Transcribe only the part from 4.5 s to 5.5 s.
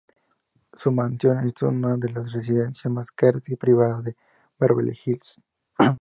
Beverly Hills.